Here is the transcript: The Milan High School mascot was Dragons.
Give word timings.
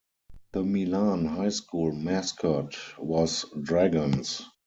The 0.53 0.63
Milan 0.63 1.25
High 1.25 1.49
School 1.49 1.91
mascot 1.91 2.75
was 2.97 3.45
Dragons. 3.61 4.41